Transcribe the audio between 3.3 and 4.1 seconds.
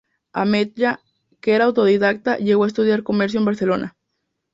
en Barcelona.